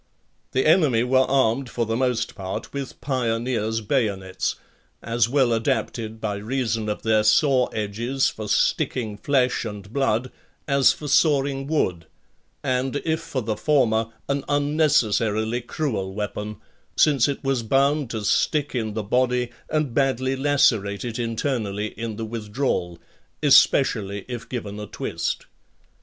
The 0.53 0.65
enemy 0.65 1.03
were 1.03 1.27
armed 1.29 1.69
for 1.69 1.85
the 1.85 1.95
most 1.95 2.33
part 2.33 2.73
with 2.73 2.99
pioneers' 3.01 3.81
bayonets, 3.81 4.55
as 5.03 5.29
well 5.29 5.53
adapted 5.53 6.19
by 6.19 6.37
reason 6.37 6.89
of 6.89 7.03
their 7.03 7.23
saw 7.23 7.67
edges 7.67 8.27
for 8.27 8.49
sticking 8.49 9.15
flesh 9.15 9.63
and 9.63 9.93
blood 9.93 10.31
as 10.67 10.91
for 10.91 11.07
sawing 11.07 11.67
wood; 11.67 12.07
and, 12.63 12.95
if 13.05 13.19
for 13.21 13.43
the 13.43 13.55
former, 13.55 14.07
an 14.27 14.43
unnecessarily 14.49 15.61
cruel 15.61 16.15
weapon, 16.15 16.55
since 16.97 17.27
it 17.27 17.43
was 17.43 17.61
bound 17.61 18.09
to 18.09 18.25
stick 18.25 18.73
in 18.73 18.95
the 18.95 19.03
body 19.03 19.51
and 19.69 19.93
badly 19.93 20.35
lacerate 20.35 21.05
it 21.05 21.19
internally 21.19 21.89
in 21.89 22.15
the 22.15 22.25
withdrawal; 22.25 22.97
especially 23.43 24.25
if 24.27 24.49
given 24.49 24.79
a 24.79 24.87
twist. 24.87 25.45